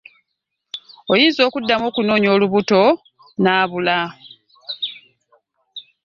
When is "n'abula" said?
3.41-3.99